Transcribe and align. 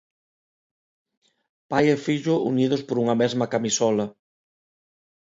Pai 1.69 1.85
e 1.95 1.97
fillo 2.05 2.35
unidos 2.51 2.81
por 2.87 2.97
unha 3.03 3.15
mesma 3.21 3.45
camisola. 3.53 4.05